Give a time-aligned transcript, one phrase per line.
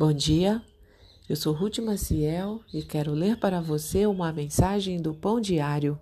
[0.00, 0.64] Bom dia,
[1.28, 6.00] eu sou Ruth Maciel e quero ler para você uma mensagem do Pão Diário.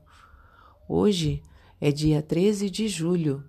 [0.88, 1.42] Hoje
[1.80, 3.42] é dia 13 de julho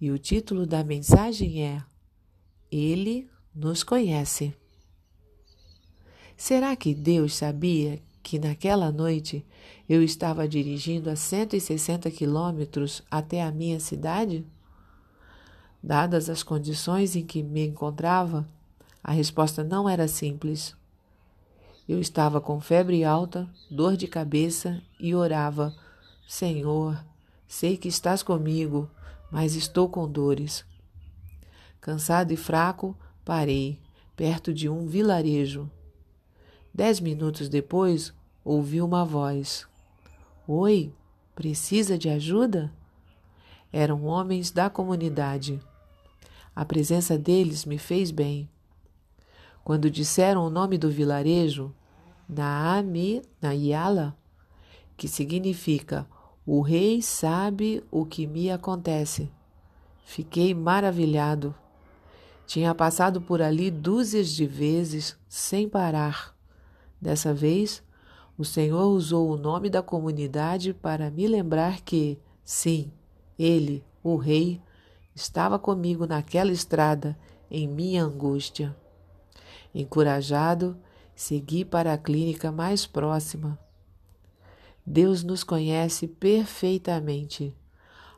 [0.00, 1.84] e o título da mensagem é
[2.72, 4.54] Ele nos conhece.
[6.38, 9.44] Será que Deus sabia que naquela noite
[9.86, 14.42] eu estava dirigindo a 160 quilômetros até a minha cidade?
[15.82, 18.48] Dadas as condições em que me encontrava,
[19.06, 20.74] a resposta não era simples.
[21.88, 25.72] Eu estava com febre alta, dor de cabeça e orava:
[26.26, 27.00] Senhor,
[27.46, 28.90] sei que estás comigo,
[29.30, 30.64] mas estou com dores.
[31.80, 33.78] Cansado e fraco, parei,
[34.16, 35.70] perto de um vilarejo.
[36.74, 38.12] Dez minutos depois,
[38.44, 39.68] ouvi uma voz:
[40.48, 40.92] Oi,
[41.32, 42.72] precisa de ajuda?
[43.72, 45.60] Eram homens da comunidade.
[46.56, 48.50] A presença deles me fez bem.
[49.66, 51.74] Quando disseram o nome do vilarejo,
[52.28, 54.16] Naami Nayala,
[54.96, 56.06] que significa
[56.46, 59.28] o rei sabe o que me acontece.
[60.04, 61.52] Fiquei maravilhado.
[62.46, 66.32] Tinha passado por ali dúzias de vezes sem parar.
[67.00, 67.82] Dessa vez,
[68.38, 72.92] o Senhor usou o nome da comunidade para me lembrar que, sim,
[73.36, 74.62] ele, o rei,
[75.12, 77.18] estava comigo naquela estrada
[77.50, 78.72] em minha angústia.
[79.78, 80.74] Encorajado,
[81.14, 83.58] segui para a clínica mais próxima.
[84.86, 87.54] Deus nos conhece perfeitamente.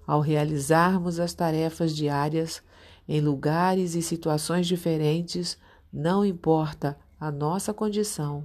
[0.06, 2.62] Ao realizarmos as tarefas diárias
[3.08, 5.58] em lugares e situações diferentes,
[5.92, 8.44] não importa a nossa condição.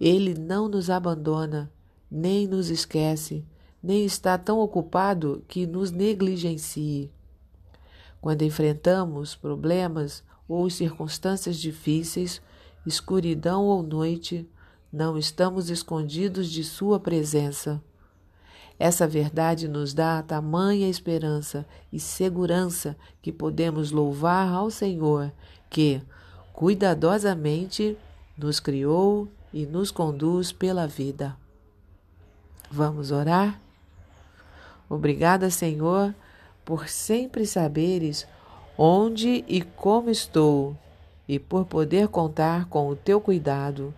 [0.00, 1.70] Ele não nos abandona,
[2.10, 3.44] nem nos esquece,
[3.82, 7.12] nem está tão ocupado que nos negligencie.
[8.22, 12.40] Quando enfrentamos problemas ou circunstâncias difíceis,
[12.86, 14.48] escuridão ou noite,
[14.92, 17.82] não estamos escondidos de Sua presença.
[18.78, 25.32] Essa verdade nos dá tamanha esperança e segurança que podemos louvar ao Senhor,
[25.68, 26.00] que
[26.52, 27.98] cuidadosamente
[28.38, 31.36] nos criou e nos conduz pela vida.
[32.70, 33.60] Vamos orar?
[34.88, 36.14] Obrigada, Senhor,
[36.64, 38.26] por sempre saberes
[38.76, 40.76] onde e como estou,
[41.28, 43.94] e por poder contar com o teu cuidado.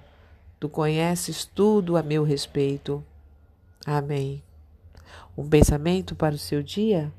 [0.60, 3.04] Tu conheces tudo a meu respeito.
[3.86, 4.42] Amém.
[5.36, 7.12] Um pensamento para o seu dia?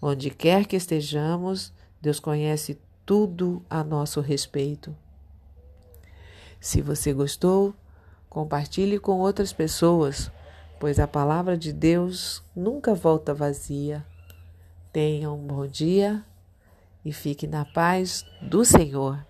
[0.00, 4.94] Onde quer que estejamos, Deus conhece tudo a nosso respeito.
[6.60, 7.74] Se você gostou,
[8.28, 10.30] compartilhe com outras pessoas,
[10.80, 14.04] pois a palavra de Deus nunca volta vazia.
[14.92, 16.22] Tenha um bom dia
[17.02, 19.24] e fique na paz do Senhor.